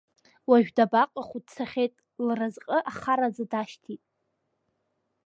Уажә 0.49 0.69
дабаҟаху, 0.75 1.39
дцахьеит, 1.43 1.93
лразҟы 2.25 2.77
ахараӡа 2.89 3.45
дашьҭит… 3.51 4.03